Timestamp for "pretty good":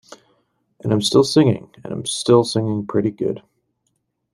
2.87-3.43